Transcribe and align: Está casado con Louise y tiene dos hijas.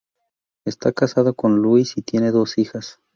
Está 0.65 0.93
casado 0.93 1.35
con 1.35 1.61
Louise 1.61 1.93
y 1.97 2.01
tiene 2.01 2.31
dos 2.31 2.57
hijas. 2.57 2.99